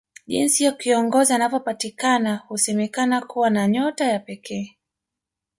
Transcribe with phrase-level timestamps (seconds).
[0.27, 4.77] Jinsi kiongozi anavyopatikana husemakana kuwa na nyota ya pekee